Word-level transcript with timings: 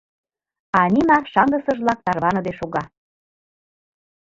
А 0.79 0.81
Нина 0.93 1.17
шаҥгысыжлак 1.31 1.99
тарваныде 2.05 2.51
шога. 2.59 2.83